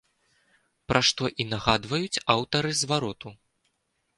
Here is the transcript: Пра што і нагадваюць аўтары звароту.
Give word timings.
Пра 0.91 1.01
што 1.09 1.29
і 1.45 1.47
нагадваюць 1.51 2.21
аўтары 2.35 2.71
звароту. 2.81 3.29